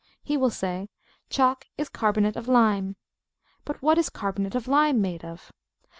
He 0.23 0.35
will 0.35 0.49
say 0.49 0.89
Chalk 1.29 1.65
is 1.77 1.87
carbonate 1.87 2.35
of 2.35 2.47
lime. 2.47 2.95
But 3.65 3.83
what 3.83 3.99
is 3.99 4.09
carbonate 4.09 4.55
of 4.55 4.67
lime 4.67 4.99
made 4.99 5.23
of? 5.23 5.51